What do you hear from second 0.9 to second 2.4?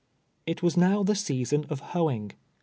the season of hoeing.